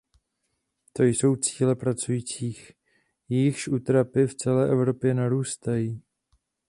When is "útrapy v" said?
3.67-4.35